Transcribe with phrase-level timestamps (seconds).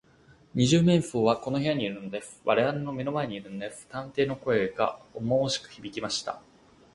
[0.55, 2.41] 「二十面相はこの部屋にいるのです。
[2.43, 6.41] われわれの目の前にいるのです」探偵の声がおもおもしくひびきました。